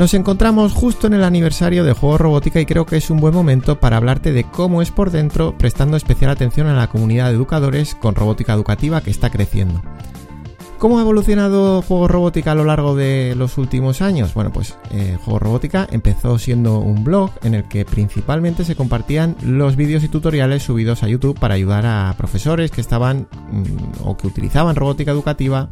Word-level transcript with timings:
Nos 0.00 0.14
encontramos 0.14 0.72
justo 0.72 1.08
en 1.08 1.12
el 1.12 1.24
aniversario 1.24 1.84
de 1.84 1.92
Juego 1.92 2.16
Robótica 2.16 2.58
y 2.58 2.64
creo 2.64 2.86
que 2.86 2.96
es 2.96 3.10
un 3.10 3.20
buen 3.20 3.34
momento 3.34 3.80
para 3.80 3.98
hablarte 3.98 4.32
de 4.32 4.44
cómo 4.44 4.80
es 4.80 4.90
por 4.90 5.10
dentro, 5.10 5.54
prestando 5.58 5.98
especial 5.98 6.30
atención 6.30 6.68
a 6.68 6.74
la 6.74 6.86
comunidad 6.86 7.28
de 7.28 7.34
educadores 7.34 7.94
con 7.94 8.14
robótica 8.14 8.54
educativa 8.54 9.02
que 9.02 9.10
está 9.10 9.28
creciendo. 9.28 9.82
¿Cómo 10.78 10.98
ha 10.98 11.02
evolucionado 11.02 11.82
Juego 11.82 12.08
Robótica 12.08 12.52
a 12.52 12.54
lo 12.54 12.64
largo 12.64 12.96
de 12.96 13.34
los 13.36 13.58
últimos 13.58 14.00
años? 14.00 14.32
Bueno, 14.32 14.50
pues 14.50 14.78
eh, 14.90 15.18
Juego 15.22 15.38
Robótica 15.38 15.86
empezó 15.90 16.38
siendo 16.38 16.78
un 16.78 17.04
blog 17.04 17.32
en 17.42 17.52
el 17.52 17.64
que 17.64 17.84
principalmente 17.84 18.64
se 18.64 18.76
compartían 18.76 19.36
los 19.42 19.76
vídeos 19.76 20.02
y 20.02 20.08
tutoriales 20.08 20.62
subidos 20.62 21.02
a 21.02 21.08
YouTube 21.08 21.38
para 21.38 21.52
ayudar 21.52 21.84
a 21.84 22.14
profesores 22.16 22.70
que 22.70 22.80
estaban 22.80 23.28
mm, 23.52 24.08
o 24.08 24.16
que 24.16 24.28
utilizaban 24.28 24.76
robótica 24.76 25.10
educativa 25.10 25.68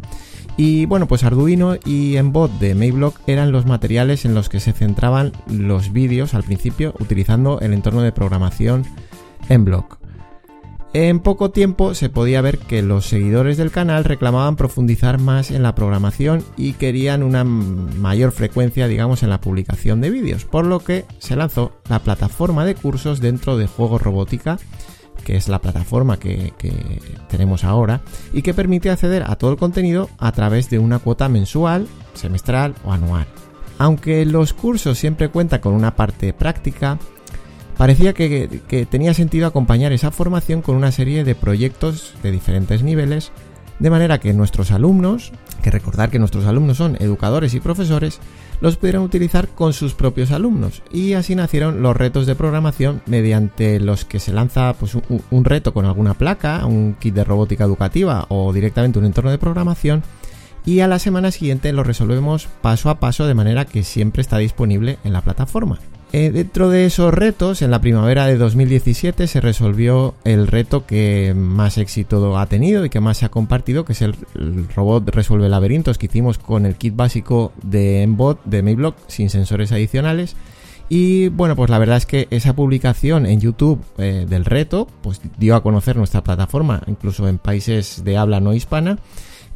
y 0.58 0.86
bueno, 0.86 1.06
pues 1.06 1.22
Arduino 1.22 1.76
y 1.86 2.16
Embot 2.16 2.50
de 2.58 2.74
Mayblock 2.74 3.20
eran 3.28 3.52
los 3.52 3.64
materiales 3.64 4.24
en 4.24 4.34
los 4.34 4.48
que 4.48 4.58
se 4.58 4.72
centraban 4.72 5.30
los 5.46 5.92
vídeos 5.92 6.34
al 6.34 6.42
principio 6.42 6.94
utilizando 6.98 7.60
el 7.60 7.72
entorno 7.72 8.02
de 8.02 8.10
programación 8.10 8.84
Mblock. 9.48 9.98
En 10.94 11.20
poco 11.20 11.50
tiempo 11.50 11.94
se 11.94 12.08
podía 12.08 12.40
ver 12.40 12.58
que 12.58 12.82
los 12.82 13.06
seguidores 13.06 13.56
del 13.56 13.70
canal 13.70 14.02
reclamaban 14.02 14.56
profundizar 14.56 15.20
más 15.20 15.52
en 15.52 15.62
la 15.62 15.76
programación 15.76 16.42
y 16.56 16.72
querían 16.72 17.22
una 17.22 17.44
mayor 17.44 18.32
frecuencia, 18.32 18.88
digamos, 18.88 19.22
en 19.22 19.30
la 19.30 19.40
publicación 19.40 20.00
de 20.00 20.10
vídeos, 20.10 20.44
por 20.44 20.64
lo 20.64 20.80
que 20.80 21.04
se 21.18 21.36
lanzó 21.36 21.72
la 21.88 22.00
plataforma 22.00 22.64
de 22.64 22.74
cursos 22.74 23.20
dentro 23.20 23.56
de 23.56 23.68
Juegos 23.68 24.02
Robótica 24.02 24.58
que 25.28 25.36
es 25.36 25.48
la 25.50 25.60
plataforma 25.60 26.18
que, 26.18 26.54
tenemos 27.28 27.62
ahora, 27.62 28.00
y 28.32 28.40
que 28.40 28.54
permite 28.54 28.88
acceder 28.88 29.24
a 29.26 29.36
todo 29.36 29.50
el 29.50 29.58
contenido 29.58 30.08
a 30.16 30.32
través 30.32 30.70
de 30.70 30.78
una 30.78 31.00
cuota 31.00 31.28
mensual, 31.28 31.86
semestral 32.14 32.74
o 32.82 32.94
anual. 32.94 33.26
Aunque 33.76 34.24
los 34.24 34.54
cursos 34.54 34.96
siempre 34.96 35.28
cuentan 35.28 35.60
con 35.60 35.74
una 35.74 35.96
parte 35.96 36.32
práctica, 36.32 36.98
parecía 37.76 38.14
que, 38.14 38.62
que, 38.66 38.86
tenía 38.86 39.12
sentido 39.12 39.46
acompañar 39.46 39.92
esa 39.92 40.10
formación 40.10 40.62
con 40.62 40.76
una 40.76 40.92
serie 40.92 41.24
de 41.24 41.34
proyectos 41.34 42.14
de 42.22 42.30
diferentes 42.30 42.82
niveles, 42.82 43.30
de 43.78 43.90
manera 43.90 44.18
que 44.18 44.32
nuestros 44.32 44.70
alumnos, 44.70 45.32
que 45.62 45.70
recordar 45.70 46.10
que 46.10 46.18
nuestros 46.18 46.46
alumnos 46.46 46.76
son 46.76 46.96
educadores 47.00 47.54
y 47.54 47.60
profesores, 47.60 48.20
los 48.60 48.76
pudieron 48.76 49.04
utilizar 49.04 49.48
con 49.48 49.72
sus 49.72 49.94
propios 49.94 50.32
alumnos 50.32 50.82
y 50.92 51.12
así 51.12 51.34
nacieron 51.34 51.82
los 51.82 51.96
retos 51.96 52.26
de 52.26 52.34
programación 52.34 53.02
mediante 53.06 53.78
los 53.78 54.04
que 54.04 54.18
se 54.18 54.32
lanza 54.32 54.74
pues, 54.74 54.96
un, 55.30 55.44
reto 55.44 55.72
con 55.72 55.86
alguna 55.86 56.14
placa, 56.14 56.66
un 56.66 56.94
kit 56.98 57.14
de 57.14 57.24
robótica 57.24 57.64
educativa 57.64 58.26
o 58.28 58.52
directamente 58.52 58.98
un 58.98 59.04
entorno 59.04 59.30
de 59.30 59.38
programación 59.38 60.02
y 60.66 60.80
a 60.80 60.88
la 60.88 60.98
semana 60.98 61.30
siguiente 61.30 61.72
lo 61.72 61.84
resolvemos 61.84 62.48
paso 62.60 62.90
a 62.90 62.98
paso 62.98 63.26
de 63.26 63.34
manera 63.34 63.64
que 63.64 63.84
siempre 63.84 64.22
está 64.22 64.38
disponible 64.38 64.98
en 65.04 65.12
la 65.12 65.22
plataforma. 65.22 65.78
Eh, 66.10 66.30
dentro 66.30 66.70
de 66.70 66.86
esos 66.86 67.12
retos, 67.12 67.60
en 67.60 67.70
la 67.70 67.82
primavera 67.82 68.26
de 68.26 68.38
2017 68.38 69.26
se 69.26 69.40
resolvió 69.42 70.14
el 70.24 70.46
reto 70.46 70.86
que 70.86 71.34
más 71.36 71.76
éxito 71.76 72.38
ha 72.38 72.46
tenido 72.46 72.84
y 72.86 72.88
que 72.88 73.00
más 73.00 73.18
se 73.18 73.26
ha 73.26 73.28
compartido, 73.28 73.84
que 73.84 73.92
es 73.92 74.00
el, 74.00 74.14
robot 74.74 75.06
resuelve 75.10 75.50
laberintos 75.50 75.98
que 75.98 76.06
hicimos 76.06 76.38
con 76.38 76.64
el 76.64 76.76
kit 76.76 76.96
básico 76.96 77.52
de 77.62 78.02
Embot 78.02 78.42
de 78.44 78.62
Mayblock 78.62 78.96
sin 79.06 79.28
sensores 79.28 79.70
adicionales. 79.70 80.34
Y 80.88 81.28
bueno, 81.28 81.54
pues 81.56 81.68
la 81.68 81.78
verdad 81.78 81.98
es 81.98 82.06
que 82.06 82.26
esa 82.30 82.56
publicación 82.56 83.26
en 83.26 83.40
YouTube 83.42 83.84
eh, 83.98 84.24
del 84.26 84.46
reto, 84.46 84.88
pues 85.02 85.20
dio 85.36 85.56
a 85.56 85.62
conocer 85.62 85.98
nuestra 85.98 86.24
plataforma, 86.24 86.82
incluso 86.86 87.28
en 87.28 87.36
países 87.36 88.02
de 88.02 88.16
habla 88.16 88.40
no 88.40 88.54
hispana, 88.54 88.98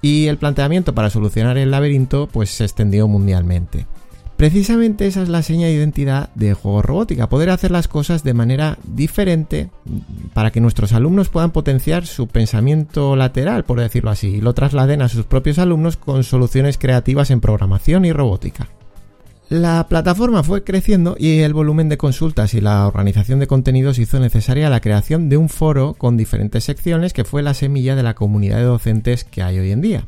y 0.02 0.26
el 0.26 0.36
planteamiento 0.36 0.94
para 0.94 1.08
solucionar 1.08 1.56
el 1.56 1.70
laberinto, 1.70 2.28
pues 2.30 2.50
se 2.50 2.64
extendió 2.64 3.08
mundialmente. 3.08 3.86
Precisamente 4.42 5.06
esa 5.06 5.22
es 5.22 5.28
la 5.28 5.40
seña 5.40 5.68
de 5.68 5.74
identidad 5.74 6.30
de 6.34 6.52
Juego 6.52 6.82
Robótica, 6.82 7.28
poder 7.28 7.48
hacer 7.50 7.70
las 7.70 7.86
cosas 7.86 8.24
de 8.24 8.34
manera 8.34 8.76
diferente 8.82 9.70
para 10.34 10.50
que 10.50 10.60
nuestros 10.60 10.92
alumnos 10.92 11.28
puedan 11.28 11.52
potenciar 11.52 12.06
su 12.06 12.26
pensamiento 12.26 13.14
lateral, 13.14 13.62
por 13.62 13.78
decirlo 13.78 14.10
así, 14.10 14.30
y 14.30 14.40
lo 14.40 14.52
trasladen 14.52 15.00
a 15.00 15.08
sus 15.08 15.26
propios 15.26 15.60
alumnos 15.60 15.96
con 15.96 16.24
soluciones 16.24 16.76
creativas 16.76 17.30
en 17.30 17.40
programación 17.40 18.04
y 18.04 18.10
robótica. 18.10 18.68
La 19.48 19.86
plataforma 19.88 20.42
fue 20.42 20.64
creciendo 20.64 21.14
y 21.16 21.38
el 21.38 21.54
volumen 21.54 21.88
de 21.88 21.96
consultas 21.96 22.52
y 22.54 22.60
la 22.60 22.88
organización 22.88 23.38
de 23.38 23.46
contenidos 23.46 24.00
hizo 24.00 24.18
necesaria 24.18 24.68
la 24.70 24.80
creación 24.80 25.28
de 25.28 25.36
un 25.36 25.50
foro 25.50 25.94
con 25.94 26.16
diferentes 26.16 26.64
secciones 26.64 27.12
que 27.12 27.22
fue 27.22 27.44
la 27.44 27.54
semilla 27.54 27.94
de 27.94 28.02
la 28.02 28.14
comunidad 28.14 28.56
de 28.56 28.64
docentes 28.64 29.22
que 29.22 29.44
hay 29.44 29.60
hoy 29.60 29.70
en 29.70 29.82
día. 29.82 30.04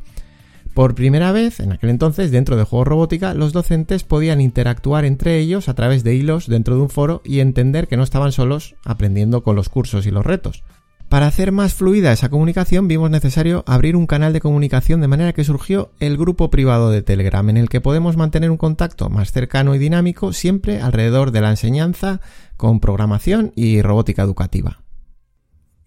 Por 0.75 0.97
primera 0.97 1.31
vez, 1.31 1.61
en 1.61 1.71
aquel 1.71 1.91
entonces, 1.91 2.33
dentro 2.33 2.57
de 2.57 2.65
Juego 2.65 2.85
Robótica, 2.85 3.33
los 3.33 3.53
docentes 3.53 4.03
podían 4.03 4.41
interactuar 4.41 5.05
entre 5.05 5.39
ellos 5.39 5.69
a 5.69 5.75
través 5.75 6.03
de 6.03 6.17
hilos 6.17 6.49
dentro 6.49 6.75
de 6.75 6.83
un 6.83 6.91
foro 6.91 7.23
y 7.25 7.39
entender 7.39 7.87
que 7.87 7.97
no 7.97 8.03
estaban 8.03 8.33
solos 8.33 8.75
aprendiendo 8.85 9.45
con 9.45 9.55
los 9.55 9.69
cursos 9.69 10.05
y 10.05 10.11
los 10.11 10.27
retos. 10.27 10.65
Para 11.09 11.29
hacer 11.29 11.53
más 11.53 11.75
fluida 11.75 12.13
esa 12.13 12.29
comunicación 12.29 12.89
vimos 12.89 13.09
necesario 13.09 13.63
abrir 13.69 13.95
un 13.95 14.09
canal 14.09 14.33
de 14.33 14.41
comunicación 14.41 15.01
de 15.01 15.07
manera 15.07 15.33
que 15.33 15.45
surgió 15.45 15.93
el 16.01 16.17
grupo 16.17 16.51
privado 16.51 16.91
de 16.91 17.03
Telegram 17.03 17.49
en 17.51 17.57
el 17.57 17.69
que 17.69 17.81
podemos 17.81 18.17
mantener 18.17 18.51
un 18.51 18.57
contacto 18.57 19.09
más 19.11 19.31
cercano 19.31 19.77
y 19.77 19.79
dinámico 19.79 20.33
siempre 20.33 20.81
alrededor 20.81 21.31
de 21.31 21.41
la 21.41 21.51
enseñanza 21.51 22.21
con 22.57 22.81
programación 22.81 23.53
y 23.55 23.81
robótica 23.81 24.23
educativa. 24.23 24.84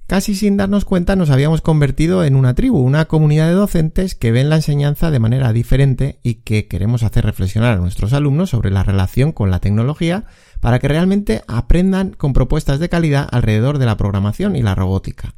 Casi 0.08 0.36
sin 0.36 0.56
darnos 0.56 0.86
cuenta 0.86 1.18
nos 1.18 1.30
habíamos 1.30 1.60
convertido 1.60 2.24
en 2.24 2.38
una 2.38 2.56
tribu, 2.56 2.80
una 2.80 3.06
comunidad 3.10 3.48
de 3.48 3.56
docentes 3.56 4.16
que 4.16 4.32
ven 4.32 4.50
la 4.50 4.56
enseñanza 4.56 5.12
de 5.12 5.20
manera 5.20 5.52
diferente 5.52 6.22
y 6.24 6.36
que 6.36 6.70
queremos 6.70 7.04
hacer 7.04 7.26
reflexionar 7.26 7.74
a 7.74 7.82
nuestros 7.82 8.14
alumnos 8.14 8.52
sobre 8.52 8.72
la 8.72 8.84
relación 8.84 9.34
con 9.34 9.52
la 9.52 9.60
tecnología 9.60 10.24
para 10.62 10.80
que 10.80 10.88
realmente 10.88 11.44
aprendan 11.50 12.12
con 12.12 12.32
propuestas 12.32 12.80
de 12.80 12.88
calidad 12.88 13.28
alrededor 13.30 13.80
de 13.80 13.86
la 13.86 13.98
programación 13.98 14.56
y 14.56 14.64
la 14.64 14.76
robótica. 14.76 15.36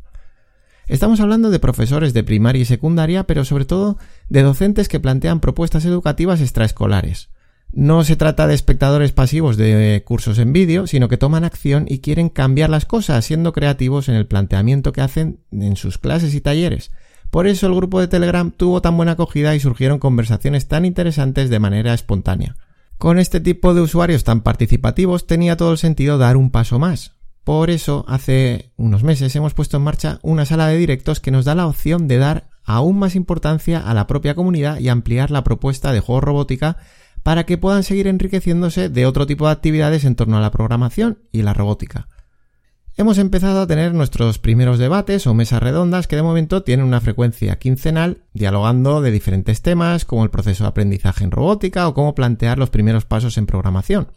Estamos 0.85 1.19
hablando 1.19 1.49
de 1.49 1.57
profesores 1.57 2.13
de 2.13 2.23
primaria 2.23 2.61
y 2.61 2.65
secundaria, 2.65 3.23
pero 3.23 3.45
sobre 3.45 3.65
todo 3.65 3.97
de 4.27 4.43
docentes 4.43 4.87
que 4.87 4.99
plantean 4.99 5.39
propuestas 5.39 5.83
educativas 5.85 6.41
extraescolares. 6.41 7.29
No 7.71 8.03
se 8.03 8.15
trata 8.15 8.47
de 8.47 8.55
espectadores 8.55 9.11
pasivos 9.11 9.55
de 9.55 10.03
cursos 10.05 10.39
en 10.39 10.53
vídeo, 10.53 10.87
sino 10.87 11.07
que 11.07 11.17
toman 11.17 11.43
acción 11.43 11.85
y 11.87 11.99
quieren 11.99 12.29
cambiar 12.29 12.69
las 12.69 12.85
cosas, 12.85 13.23
siendo 13.25 13.53
creativos 13.53 14.09
en 14.09 14.15
el 14.15 14.25
planteamiento 14.25 14.91
que 14.91 15.01
hacen 15.01 15.39
en 15.51 15.75
sus 15.75 15.99
clases 15.99 16.33
y 16.33 16.41
talleres. 16.41 16.91
Por 17.29 17.45
eso 17.45 17.67
el 17.67 17.75
grupo 17.75 17.99
de 17.99 18.07
Telegram 18.07 18.49
tuvo 18.51 18.81
tan 18.81 18.97
buena 18.97 19.11
acogida 19.11 19.53
y 19.55 19.59
surgieron 19.59 19.99
conversaciones 19.99 20.67
tan 20.67 20.83
interesantes 20.83 21.51
de 21.51 21.59
manera 21.59 21.93
espontánea. 21.93 22.55
Con 22.97 23.19
este 23.19 23.39
tipo 23.39 23.75
de 23.75 23.81
usuarios 23.81 24.23
tan 24.23 24.41
participativos 24.41 25.27
tenía 25.27 25.55
todo 25.55 25.71
el 25.71 25.77
sentido 25.77 26.17
dar 26.17 26.37
un 26.37 26.49
paso 26.49 26.79
más. 26.79 27.13
Por 27.43 27.69
eso, 27.69 28.03
hace 28.07 28.71
unos 28.77 29.03
meses 29.03 29.35
hemos 29.35 29.53
puesto 29.53 29.77
en 29.77 29.83
marcha 29.83 30.19
una 30.21 30.45
sala 30.45 30.67
de 30.67 30.77
directos 30.77 31.19
que 31.19 31.31
nos 31.31 31.45
da 31.45 31.55
la 31.55 31.67
opción 31.67 32.07
de 32.07 32.17
dar 32.17 32.49
aún 32.63 32.99
más 32.99 33.15
importancia 33.15 33.79
a 33.79 33.93
la 33.93 34.05
propia 34.05 34.35
comunidad 34.35 34.79
y 34.79 34.89
ampliar 34.89 35.31
la 35.31 35.43
propuesta 35.43 35.91
de 35.91 35.99
juego 35.99 36.21
robótica 36.21 36.77
para 37.23 37.45
que 37.45 37.57
puedan 37.57 37.83
seguir 37.83 38.07
enriqueciéndose 38.07 38.89
de 38.89 39.05
otro 39.05 39.25
tipo 39.25 39.45
de 39.45 39.53
actividades 39.53 40.03
en 40.05 40.15
torno 40.15 40.37
a 40.37 40.41
la 40.41 40.51
programación 40.51 41.19
y 41.31 41.41
la 41.41 41.53
robótica. 41.53 42.07
Hemos 42.99 43.17
empezado 43.17 43.61
a 43.61 43.67
tener 43.67 43.93
nuestros 43.93 44.39
primeros 44.39 44.77
debates 44.77 45.25
o 45.25 45.33
mesas 45.33 45.63
redondas 45.63 46.07
que 46.07 46.17
de 46.17 46.21
momento 46.21 46.63
tienen 46.63 46.85
una 46.85 46.99
frecuencia 46.99 47.57
quincenal, 47.57 48.23
dialogando 48.33 49.01
de 49.01 49.09
diferentes 49.09 49.61
temas 49.61 50.03
como 50.03 50.25
el 50.25 50.29
proceso 50.29 50.65
de 50.65 50.69
aprendizaje 50.69 51.23
en 51.23 51.31
robótica 51.31 51.87
o 51.87 51.93
cómo 51.93 52.13
plantear 52.13 52.57
los 52.57 52.69
primeros 52.69 53.05
pasos 53.05 53.37
en 53.37 53.45
programación. 53.45 54.11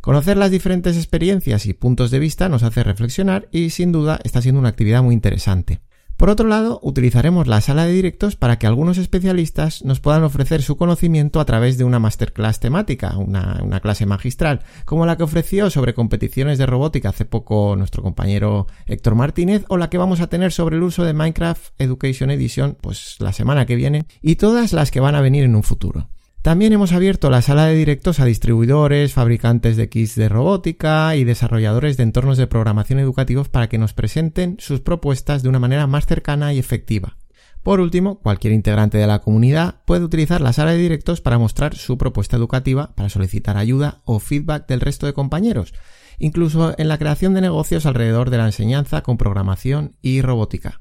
Conocer 0.00 0.38
las 0.38 0.50
diferentes 0.50 0.96
experiencias 0.96 1.66
y 1.66 1.74
puntos 1.74 2.10
de 2.10 2.20
vista 2.20 2.48
nos 2.48 2.62
hace 2.62 2.82
reflexionar 2.82 3.48
y 3.52 3.68
sin 3.68 3.92
duda 3.92 4.18
está 4.24 4.40
siendo 4.40 4.60
una 4.60 4.70
actividad 4.70 5.02
muy 5.02 5.12
interesante. 5.12 5.82
Por 6.20 6.28
otro 6.28 6.46
lado, 6.46 6.80
utilizaremos 6.82 7.46
la 7.46 7.62
sala 7.62 7.86
de 7.86 7.94
directos 7.94 8.36
para 8.36 8.58
que 8.58 8.66
algunos 8.66 8.98
especialistas 8.98 9.82
nos 9.86 10.00
puedan 10.00 10.22
ofrecer 10.22 10.60
su 10.60 10.76
conocimiento 10.76 11.40
a 11.40 11.46
través 11.46 11.78
de 11.78 11.84
una 11.84 11.98
masterclass 11.98 12.60
temática, 12.60 13.16
una, 13.16 13.80
clase 13.80 14.04
magistral, 14.04 14.60
como 14.84 15.06
la 15.06 15.16
que 15.16 15.22
ofreció 15.22 15.70
sobre 15.70 15.94
competiciones 15.94 16.58
de 16.58 16.66
robótica 16.66 17.08
hace 17.08 17.24
poco 17.24 17.74
nuestro 17.74 18.02
compañero 18.02 18.66
Héctor 18.84 19.14
Martínez, 19.14 19.64
o 19.68 19.78
la 19.78 19.88
que 19.88 19.96
vamos 19.96 20.20
a 20.20 20.26
tener 20.26 20.52
sobre 20.52 20.76
el 20.76 20.82
uso 20.82 21.04
de 21.04 21.14
Minecraft 21.14 21.72
Education 21.78 22.30
Edition, 22.30 22.76
pues 22.78 23.16
la 23.18 23.32
semana 23.32 23.64
que 23.64 23.76
viene, 23.76 24.04
y 24.20 24.36
todas 24.36 24.74
las 24.74 24.90
que 24.90 25.00
van 25.00 25.14
a 25.14 25.22
venir 25.22 25.44
en 25.44 25.56
un 25.56 25.62
futuro. 25.62 26.10
También 26.42 26.72
hemos 26.72 26.92
abierto 26.92 27.28
la 27.28 27.42
sala 27.42 27.66
de 27.66 27.74
directos 27.74 28.18
a 28.18 28.24
distribuidores, 28.24 29.12
fabricantes 29.12 29.76
de 29.76 29.90
kits 29.90 30.14
de 30.14 30.30
robótica 30.30 31.14
y 31.14 31.24
desarrolladores 31.24 31.98
de 31.98 32.04
entornos 32.04 32.38
de 32.38 32.46
programación 32.46 32.98
educativos 32.98 33.50
para 33.50 33.68
que 33.68 33.76
nos 33.76 33.92
presenten 33.92 34.56
sus 34.58 34.80
propuestas 34.80 35.42
de 35.42 35.50
una 35.50 35.58
manera 35.58 35.86
más 35.86 36.06
cercana 36.06 36.54
y 36.54 36.58
efectiva. 36.58 37.18
Por 37.62 37.80
último, 37.80 38.20
cualquier 38.20 38.54
integrante 38.54 38.96
de 38.96 39.06
la 39.06 39.18
comunidad 39.18 39.82
puede 39.84 40.02
utilizar 40.02 40.40
la 40.40 40.54
sala 40.54 40.70
de 40.70 40.78
directos 40.78 41.20
para 41.20 41.36
mostrar 41.36 41.76
su 41.76 41.98
propuesta 41.98 42.38
educativa, 42.38 42.94
para 42.94 43.10
solicitar 43.10 43.58
ayuda 43.58 44.00
o 44.06 44.18
feedback 44.18 44.66
del 44.66 44.80
resto 44.80 45.04
de 45.04 45.12
compañeros, 45.12 45.74
incluso 46.18 46.74
en 46.78 46.88
la 46.88 46.96
creación 46.96 47.34
de 47.34 47.42
negocios 47.42 47.84
alrededor 47.84 48.30
de 48.30 48.38
la 48.38 48.46
enseñanza 48.46 49.02
con 49.02 49.18
programación 49.18 49.96
y 50.00 50.22
robótica. 50.22 50.80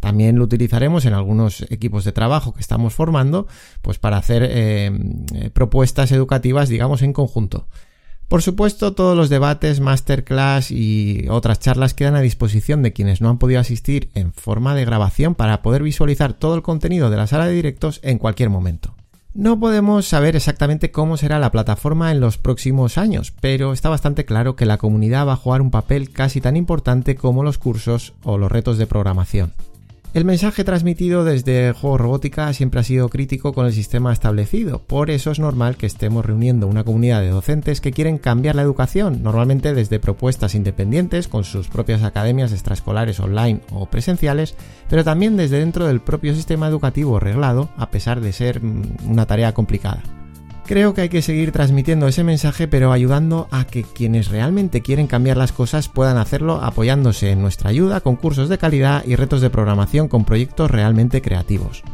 También 0.00 0.36
lo 0.36 0.44
utilizaremos 0.44 1.04
en 1.04 1.14
algunos 1.14 1.62
equipos 1.70 2.04
de 2.04 2.12
trabajo 2.12 2.52
que 2.52 2.60
estamos 2.60 2.94
formando, 2.94 3.46
pues 3.82 3.98
para 3.98 4.18
hacer 4.18 4.42
eh, 4.44 4.90
eh, 5.34 5.50
propuestas 5.50 6.12
educativas, 6.12 6.68
digamos, 6.68 7.02
en 7.02 7.12
conjunto. 7.12 7.66
Por 8.28 8.42
supuesto, 8.42 8.92
todos 8.92 9.16
los 9.16 9.28
debates, 9.28 9.78
masterclass 9.78 10.72
y 10.72 11.26
otras 11.28 11.60
charlas 11.60 11.94
quedan 11.94 12.16
a 12.16 12.20
disposición 12.20 12.82
de 12.82 12.92
quienes 12.92 13.20
no 13.20 13.28
han 13.28 13.38
podido 13.38 13.60
asistir 13.60 14.10
en 14.14 14.32
forma 14.32 14.74
de 14.74 14.84
grabación 14.84 15.36
para 15.36 15.62
poder 15.62 15.84
visualizar 15.84 16.32
todo 16.32 16.56
el 16.56 16.62
contenido 16.62 17.08
de 17.08 17.16
la 17.16 17.28
sala 17.28 17.46
de 17.46 17.54
directos 17.54 18.00
en 18.02 18.18
cualquier 18.18 18.50
momento. 18.50 18.96
No 19.32 19.60
podemos 19.60 20.06
saber 20.08 20.34
exactamente 20.34 20.90
cómo 20.90 21.18
será 21.18 21.38
la 21.38 21.52
plataforma 21.52 22.10
en 22.10 22.20
los 22.20 22.38
próximos 22.38 22.98
años, 22.98 23.32
pero 23.40 23.72
está 23.72 23.90
bastante 23.90 24.24
claro 24.24 24.56
que 24.56 24.66
la 24.66 24.78
comunidad 24.78 25.26
va 25.26 25.34
a 25.34 25.36
jugar 25.36 25.60
un 25.60 25.70
papel 25.70 26.10
casi 26.10 26.40
tan 26.40 26.56
importante 26.56 27.14
como 27.14 27.44
los 27.44 27.58
cursos 27.58 28.14
o 28.24 28.38
los 28.38 28.50
retos 28.50 28.78
de 28.78 28.86
programación. 28.86 29.52
El 30.16 30.24
mensaje 30.24 30.64
transmitido 30.64 31.24
desde 31.24 31.74
Juego 31.74 31.98
Robótica 31.98 32.50
siempre 32.54 32.80
ha 32.80 32.84
sido 32.84 33.10
crítico 33.10 33.52
con 33.52 33.66
el 33.66 33.74
sistema 33.74 34.14
establecido, 34.14 34.78
por 34.78 35.10
eso 35.10 35.30
es 35.30 35.38
normal 35.38 35.76
que 35.76 35.84
estemos 35.84 36.24
reuniendo 36.24 36.68
una 36.68 36.84
comunidad 36.84 37.20
de 37.20 37.28
docentes 37.28 37.82
que 37.82 37.92
quieren 37.92 38.16
cambiar 38.16 38.54
la 38.54 38.62
educación, 38.62 39.22
normalmente 39.22 39.74
desde 39.74 40.00
propuestas 40.00 40.54
independientes 40.54 41.28
con 41.28 41.44
sus 41.44 41.68
propias 41.68 42.02
academias 42.02 42.52
extraescolares 42.52 43.20
online 43.20 43.60
o 43.70 43.90
presenciales, 43.90 44.54
pero 44.88 45.04
también 45.04 45.36
desde 45.36 45.58
dentro 45.58 45.86
del 45.86 46.00
propio 46.00 46.34
sistema 46.34 46.66
educativo 46.66 47.20
reglado, 47.20 47.68
a 47.76 47.90
pesar 47.90 48.22
de 48.22 48.32
ser 48.32 48.62
mm, 48.62 49.10
una 49.10 49.26
tarea 49.26 49.52
complicada. 49.52 50.02
Creo 50.66 50.94
que 50.94 51.02
hay 51.02 51.08
que 51.08 51.22
seguir 51.22 51.52
transmitiendo 51.52 52.08
ese 52.08 52.24
mensaje, 52.24 52.66
pero 52.66 52.90
ayudando 52.90 53.46
a 53.52 53.66
que 53.66 53.84
quienes 53.84 54.30
realmente 54.30 54.82
quieren 54.82 55.06
cambiar 55.06 55.36
las 55.36 55.52
cosas 55.52 55.88
puedan 55.88 56.18
hacerlo 56.18 56.60
apoyándose 56.60 57.30
en 57.30 57.40
nuestra 57.40 57.70
ayuda 57.70 58.00
con 58.00 58.16
cursos 58.16 58.48
de 58.48 58.58
calidad 58.58 59.04
y 59.06 59.14
retos 59.14 59.40
de 59.40 59.48
programación 59.48 60.08
con 60.08 60.24
proyectos 60.24 60.68
realmente 60.68 61.22
creativos. 61.22 61.84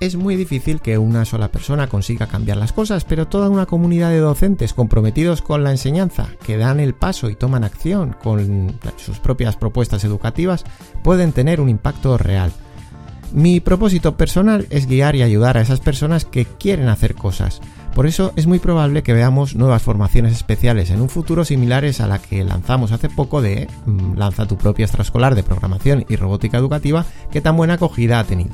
Es 0.00 0.16
muy 0.16 0.36
difícil 0.36 0.80
que 0.80 0.96
una 0.96 1.26
sola 1.26 1.48
persona 1.48 1.86
consiga 1.86 2.26
cambiar 2.26 2.56
las 2.56 2.72
cosas, 2.72 3.04
pero 3.04 3.28
toda 3.28 3.50
una 3.50 3.66
comunidad 3.66 4.08
de 4.08 4.20
docentes 4.20 4.72
comprometidos 4.72 5.42
con 5.42 5.62
la 5.62 5.70
enseñanza, 5.70 6.28
que 6.46 6.56
dan 6.56 6.80
el 6.80 6.94
paso 6.94 7.28
y 7.28 7.36
toman 7.36 7.62
acción 7.62 8.16
con 8.22 8.78
sus 8.96 9.18
propias 9.18 9.56
propuestas 9.56 10.02
educativas, 10.02 10.64
pueden 11.02 11.32
tener 11.32 11.60
un 11.60 11.68
impacto 11.68 12.16
real. 12.16 12.52
Mi 13.32 13.60
propósito 13.60 14.16
personal 14.16 14.66
es 14.70 14.86
guiar 14.86 15.14
y 15.14 15.22
ayudar 15.22 15.58
a 15.58 15.60
esas 15.60 15.80
personas 15.80 16.24
que 16.24 16.46
quieren 16.46 16.88
hacer 16.88 17.14
cosas, 17.14 17.60
por 17.94 18.06
eso 18.06 18.32
es 18.36 18.46
muy 18.46 18.58
probable 18.58 19.02
que 19.02 19.12
veamos 19.12 19.54
nuevas 19.54 19.82
formaciones 19.82 20.32
especiales 20.32 20.90
en 20.90 21.00
un 21.00 21.08
futuro 21.08 21.44
similares 21.44 22.00
a 22.00 22.08
la 22.08 22.18
que 22.18 22.42
lanzamos 22.42 22.92
hace 22.92 23.08
poco 23.08 23.40
de 23.40 23.68
mm, 23.86 24.16
Lanza 24.16 24.46
tu 24.46 24.58
propia 24.58 24.84
extraescolar 24.84 25.34
de 25.34 25.42
programación 25.42 26.04
y 26.08 26.16
robótica 26.16 26.58
educativa 26.58 27.06
que 27.30 27.40
tan 27.40 27.56
buena 27.56 27.74
acogida 27.74 28.18
ha 28.18 28.24
tenido. 28.24 28.50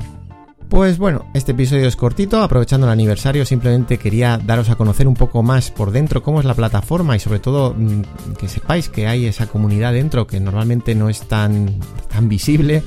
Pues 0.69 0.99
bueno, 0.99 1.25
este 1.33 1.51
episodio 1.51 1.87
es 1.87 1.97
cortito, 1.97 2.41
aprovechando 2.41 2.87
el 2.87 2.93
aniversario 2.93 3.45
simplemente 3.45 3.97
quería 3.97 4.37
daros 4.37 4.69
a 4.69 4.75
conocer 4.75 5.05
un 5.05 5.15
poco 5.15 5.43
más 5.43 5.69
por 5.69 5.91
dentro 5.91 6.23
cómo 6.23 6.39
es 6.39 6.45
la 6.45 6.53
plataforma 6.53 7.15
y 7.15 7.19
sobre 7.19 7.39
todo 7.39 7.75
mm, 7.77 8.35
que 8.39 8.47
sepáis 8.47 8.87
que 8.87 9.07
hay 9.07 9.25
esa 9.25 9.47
comunidad 9.47 9.91
dentro 9.91 10.27
que 10.27 10.39
normalmente 10.39 10.95
no 10.95 11.09
es 11.09 11.27
tan, 11.27 11.79
tan 12.09 12.29
visible 12.29 12.83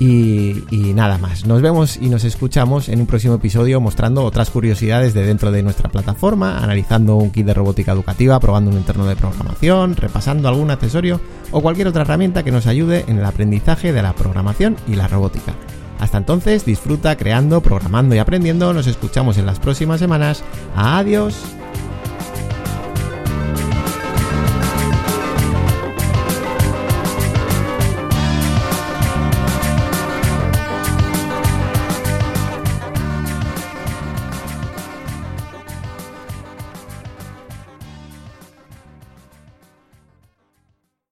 y, 0.00 0.92
nada 0.94 1.18
más. 1.18 1.46
Nos 1.46 1.60
vemos 1.60 1.98
y 1.98 2.08
nos 2.08 2.24
escuchamos 2.24 2.88
en 2.88 3.00
un 3.00 3.06
próximo 3.06 3.34
episodio 3.34 3.80
mostrando 3.82 4.24
otras 4.24 4.48
curiosidades 4.48 5.12
de 5.12 5.26
dentro 5.26 5.52
de 5.52 5.62
nuestra 5.62 5.90
plataforma, 5.90 6.58
analizando 6.58 7.16
un 7.16 7.30
kit 7.30 7.44
de 7.44 7.52
robótica 7.52 7.92
educativa, 7.92 8.40
probando 8.40 8.70
un 8.70 8.78
entorno 8.78 9.06
de 9.06 9.14
programación, 9.14 9.96
repasando 9.96 10.48
algún 10.48 10.70
accesorio 10.70 11.20
o 11.50 11.60
cualquier 11.60 11.88
otra 11.88 12.02
herramienta 12.02 12.42
que 12.42 12.50
nos 12.50 12.66
ayude 12.66 13.04
en 13.08 13.18
el 13.18 13.24
aprendizaje 13.26 13.92
de 13.92 14.02
la 14.02 14.14
programación 14.14 14.76
y 14.88 14.94
la 14.94 15.06
robótica. 15.06 15.54
Hasta 15.98 16.16
entonces, 16.16 16.64
disfruta 16.64 17.16
creando, 17.16 17.60
programando 17.60 18.14
y 18.14 18.18
aprendiendo. 18.18 18.72
Nos 18.72 18.86
escuchamos 18.86 19.36
en 19.36 19.44
las 19.44 19.60
próximas 19.60 20.00
semanas. 20.00 20.42
Adiós. 20.74 21.59